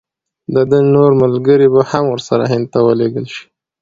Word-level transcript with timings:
د 0.53 0.55
ده 0.69 0.79
نور 0.95 1.11
ملګري 1.23 1.67
به 1.73 1.81
هم 1.91 2.05
ورسره 2.09 2.43
هند 2.51 2.65
ته 2.73 2.79
ولېږل 2.87 3.25
شي. 3.33 3.45